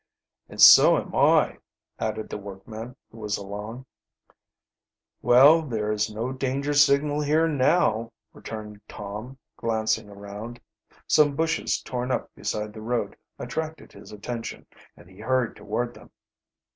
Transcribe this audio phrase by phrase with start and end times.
[0.49, 1.59] "And so am I,"
[1.99, 3.85] added the workman who was along.
[5.21, 10.59] "Well, there is no danger signal here now," returned Tom, glancing around.
[11.05, 14.65] Some bushes torn up beside the road attracted his attention,
[14.97, 16.09] and he hurried toward them.